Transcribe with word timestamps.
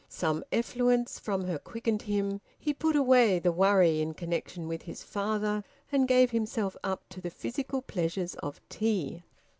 Some 0.09 0.43
effluence 0.51 1.19
from 1.19 1.43
her 1.43 1.59
quickened 1.59 2.01
him. 2.01 2.41
He 2.57 2.73
put 2.73 2.95
away 2.95 3.37
the 3.37 3.51
worry 3.51 4.01
in 4.01 4.15
connection 4.15 4.67
with 4.67 4.81
his 4.81 5.03
father, 5.03 5.63
and 5.91 6.07
gave 6.07 6.31
himself 6.31 6.75
up 6.83 7.07
to 7.09 7.21
the 7.21 7.29
physical 7.29 7.83
pleasures 7.83 8.33
of 8.41 8.59
tea. 8.67 9.21